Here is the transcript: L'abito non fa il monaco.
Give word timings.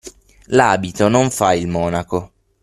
L'abito 0.47 1.09
non 1.09 1.29
fa 1.29 1.53
il 1.53 1.67
monaco. 1.67 2.31